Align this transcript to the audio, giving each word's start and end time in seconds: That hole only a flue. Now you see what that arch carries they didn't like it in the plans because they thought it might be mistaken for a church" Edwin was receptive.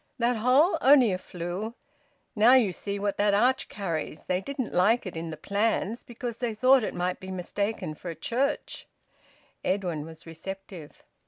That 0.17 0.37
hole 0.37 0.79
only 0.81 1.11
a 1.11 1.19
flue. 1.19 1.75
Now 2.35 2.55
you 2.55 2.73
see 2.73 2.97
what 2.97 3.17
that 3.17 3.35
arch 3.35 3.69
carries 3.69 4.23
they 4.23 4.41
didn't 4.41 4.73
like 4.73 5.05
it 5.05 5.15
in 5.15 5.29
the 5.29 5.37
plans 5.37 6.03
because 6.03 6.39
they 6.39 6.55
thought 6.55 6.83
it 6.83 6.95
might 6.95 7.19
be 7.19 7.29
mistaken 7.29 7.93
for 7.93 8.09
a 8.09 8.15
church" 8.15 8.87
Edwin 9.63 10.03
was 10.03 10.25
receptive. 10.25 11.03